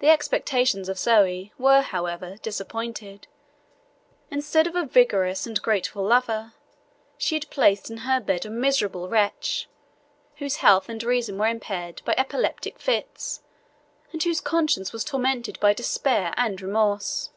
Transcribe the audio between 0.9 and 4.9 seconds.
Zoe were, however, disappointed: instead of a